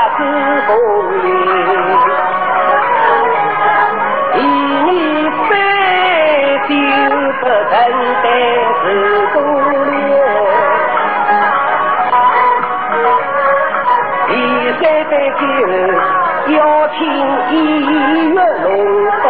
[0.00, 0.24] 家事
[0.66, 0.72] 不，
[4.34, 4.48] 一年
[5.36, 5.38] 酒
[7.38, 7.42] 不，
[15.10, 15.40] 杯酒，
[16.54, 16.56] 要
[16.88, 16.96] 请
[17.50, 17.52] 一
[18.30, 18.66] 月龙
[19.22, 19.26] 高。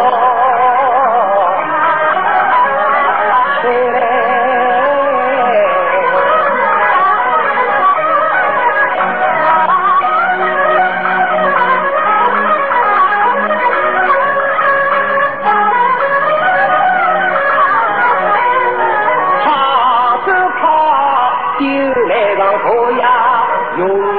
[23.81, 24.10] yo